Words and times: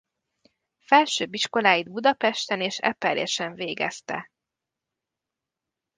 Felsőbb 0.85 1.33
iskoláit 1.33 1.89
Budapesten 1.91 2.61
és 2.61 2.77
Eperjesen 2.79 3.53
végezte. 3.53 4.31